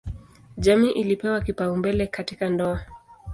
Jamii 0.57 0.89
ilipewa 0.91 1.41
kipaumbele 1.41 2.07
katika 2.07 2.49
ndoa. 2.49 2.85